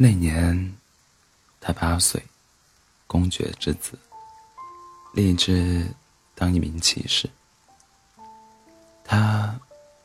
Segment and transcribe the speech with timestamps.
[0.00, 0.76] 那年，
[1.60, 2.22] 他八岁，
[3.08, 3.98] 公爵之子，
[5.12, 5.92] 立志
[6.36, 7.28] 当一名骑士。
[9.02, 9.58] 他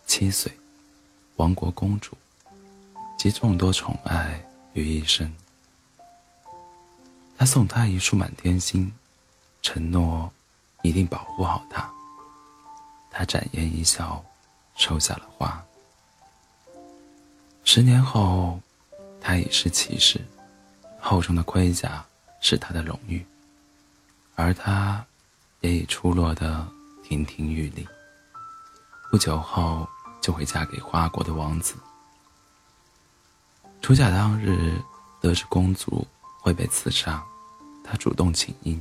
[0.07, 0.51] 七岁，
[1.35, 2.17] 王国公主，
[3.19, 4.43] 集众多宠爱
[4.73, 5.31] 于一身。
[7.37, 8.91] 他送她一束满天星，
[9.61, 10.33] 承诺
[10.81, 11.87] 一定保护好她。
[13.11, 14.25] 他展颜一笑，
[14.75, 15.63] 收下了花。
[17.63, 18.59] 十年后。
[19.33, 20.21] 他已是骑士，
[20.99, 22.05] 厚重的盔甲
[22.39, 23.25] 是他的荣誉，
[24.35, 25.03] 而他
[25.61, 26.67] 也已出落得
[27.03, 27.87] 亭亭玉立。
[29.09, 29.89] 不久后
[30.21, 31.73] 就会嫁给花国的王子。
[33.81, 34.79] 出嫁当日，
[35.19, 36.07] 得知公主
[36.39, 37.23] 会被刺杀，
[37.83, 38.79] 他主动请缨。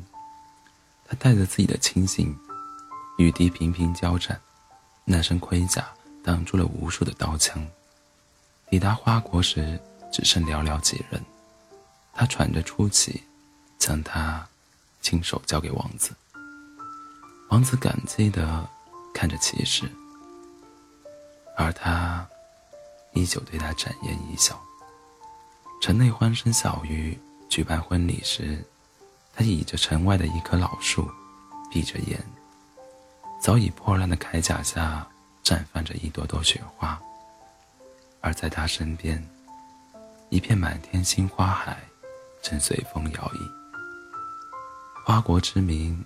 [1.06, 2.38] 他带着自己的亲信，
[3.16, 4.38] 与敌频频交战，
[5.06, 5.88] 那身盔甲
[6.22, 7.66] 挡住了无数的刀枪。
[8.68, 9.80] 抵达花国时。
[10.12, 11.24] 只剩寥寥几人，
[12.12, 13.22] 他喘着粗气，
[13.78, 14.46] 将她
[15.00, 16.12] 亲手交给王子。
[17.48, 18.68] 王子感激地
[19.12, 19.90] 看着骑士，
[21.56, 22.26] 而他
[23.12, 24.60] 依旧对他展颜一笑。
[25.80, 27.18] 城内欢声笑语，
[27.48, 28.64] 举办婚礼时，
[29.34, 31.10] 他倚着城外的一棵老树，
[31.70, 32.22] 闭着眼。
[33.40, 35.06] 早已破烂的铠甲下
[35.42, 37.00] 绽放着一朵朵雪花，
[38.20, 39.22] 而在他身边。
[40.32, 41.76] 一片满天星花海，
[42.40, 43.52] 正随风摇曳。
[45.04, 46.02] 花国之名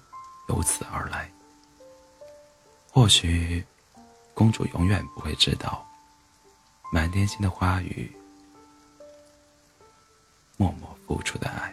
[0.49, 1.31] 由此而来。
[2.91, 3.65] 或许，
[4.35, 5.87] 公主永远不会知道，
[6.93, 8.11] 满天星的花语，
[10.57, 11.73] 默默付出的爱。